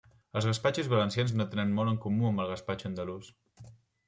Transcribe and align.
Els 0.39 0.45
gaspatxos 0.51 0.87
valencians 0.93 1.33
no 1.41 1.47
tenen 1.51 1.75
molt 1.81 1.93
en 1.93 2.01
comú 2.07 2.27
amb 2.31 2.45
el 2.47 2.51
gaspatxo 2.55 2.91
andalús. 2.91 3.31